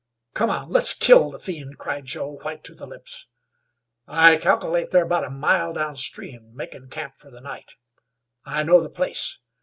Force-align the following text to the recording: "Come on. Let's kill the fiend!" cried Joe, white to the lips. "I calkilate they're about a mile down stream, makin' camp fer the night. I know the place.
"Come 0.33 0.49
on. 0.49 0.71
Let's 0.71 0.95
kill 0.95 1.29
the 1.29 1.37
fiend!" 1.37 1.77
cried 1.77 2.05
Joe, 2.05 2.39
white 2.41 2.63
to 2.63 2.73
the 2.73 2.87
lips. 2.87 3.27
"I 4.07 4.35
calkilate 4.37 4.89
they're 4.89 5.05
about 5.05 5.25
a 5.25 5.29
mile 5.29 5.73
down 5.73 5.95
stream, 5.95 6.55
makin' 6.55 6.89
camp 6.89 7.17
fer 7.19 7.29
the 7.29 7.39
night. 7.39 7.73
I 8.43 8.63
know 8.63 8.81
the 8.81 8.89
place. 8.89 9.37